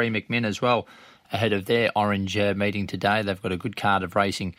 [0.00, 0.86] Bree McMinn as well
[1.30, 3.20] ahead of their Orange uh, meeting today.
[3.20, 4.54] They've got a good card of racing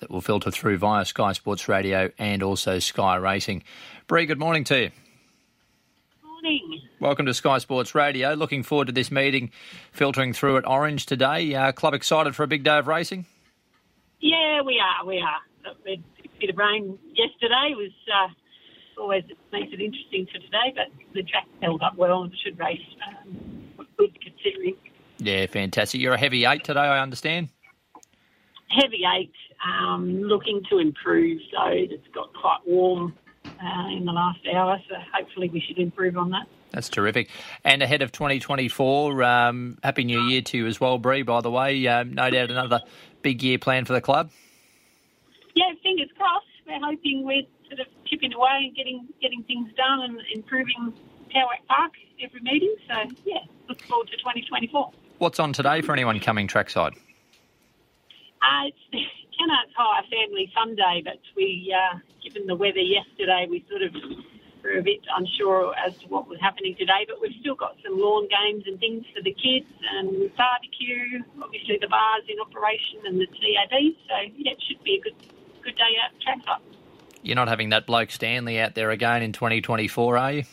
[0.00, 3.62] that will filter through via Sky Sports Radio and also Sky Racing.
[4.06, 4.90] Bree, good morning to you.
[6.22, 6.82] Morning.
[7.00, 8.34] Welcome to Sky Sports Radio.
[8.34, 9.50] Looking forward to this meeting
[9.92, 11.54] filtering through at Orange today.
[11.54, 13.24] Uh, club excited for a big day of racing?
[14.20, 15.06] Yeah, we are.
[15.06, 15.72] We are.
[15.72, 15.74] A
[16.38, 18.28] bit of rain yesterday was uh,
[19.00, 22.78] always makes it interesting for today, but the track held up well and should race
[23.08, 23.41] um.
[25.22, 26.00] Yeah, fantastic.
[26.00, 27.48] You're a heavy eight today, I understand.
[28.68, 29.32] Heavy eight,
[29.64, 31.40] um, looking to improve.
[31.52, 36.16] So it's got quite warm uh, in the last hour, so hopefully we should improve
[36.16, 36.46] on that.
[36.72, 37.28] That's terrific.
[37.64, 41.50] And ahead of 2024, um, Happy New Year to you as well, Bree, by the
[41.50, 41.86] way.
[41.86, 42.80] Um, no doubt another
[43.20, 44.30] big year planned for the club.
[45.54, 46.46] Yeah, fingers crossed.
[46.66, 50.94] We're hoping we're sort of chipping away and getting getting things done and improving
[51.32, 52.74] Towac Park every meeting.
[52.88, 52.94] So,
[53.24, 54.92] yeah, look forward to 2024.
[55.22, 56.94] What's on today for anyone coming trackside?
[58.42, 58.76] Uh, it's
[59.38, 63.94] Kennard's Hire Family Fun Day, but we, uh, given the weather yesterday, we sort of
[64.64, 67.06] were a bit unsure as to what was happening today.
[67.06, 71.22] But we've still got some lawn games and things for the kids and barbecue.
[71.40, 73.94] Obviously, the bars in operation and the TAB.
[74.08, 75.14] So yeah, it should be a good
[75.62, 76.66] good day out trackside.
[77.22, 80.42] You're not having that bloke Stanley out there again in 2024, are you?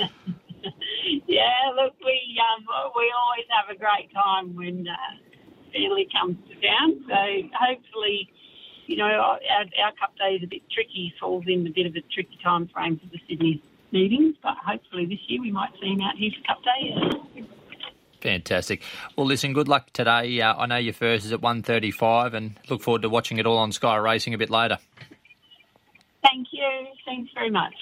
[2.80, 4.94] yeah, we always have a great time when uh,
[5.70, 7.04] Stanley comes to town.
[7.08, 8.28] So hopefully,
[8.86, 11.94] you know, our, our cup day is a bit tricky, falls in a bit of
[11.96, 14.36] a tricky time frame for the Sydney meetings.
[14.42, 17.46] But hopefully this year we might see him out here for cup day.
[18.20, 18.82] Fantastic.
[19.16, 20.40] Well, listen, good luck today.
[20.40, 23.56] Uh, I know your first is at 1.35 and look forward to watching it all
[23.56, 24.78] on Sky Racing a bit later.
[26.22, 26.86] Thank you.
[27.06, 27.74] Thanks very much.